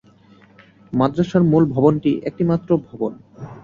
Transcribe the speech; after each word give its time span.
মাদ্রাসার 0.93 1.43
মূল 1.51 1.63
ভবনটি 1.75 2.11
একটি 2.29 2.43
মাত্র 2.51 2.69
ভবন। 2.87 3.11